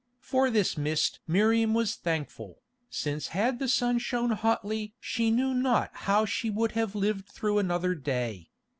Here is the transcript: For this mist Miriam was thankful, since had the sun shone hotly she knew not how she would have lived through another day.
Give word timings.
For 0.19 0.49
this 0.49 0.79
mist 0.79 1.19
Miriam 1.27 1.75
was 1.75 1.93
thankful, 1.95 2.63
since 2.89 3.27
had 3.37 3.59
the 3.59 3.67
sun 3.67 3.99
shone 3.99 4.31
hotly 4.31 4.95
she 4.99 5.29
knew 5.29 5.53
not 5.53 5.91
how 5.93 6.25
she 6.25 6.49
would 6.49 6.71
have 6.71 6.95
lived 6.95 7.29
through 7.29 7.59
another 7.59 7.93
day. 7.93 8.49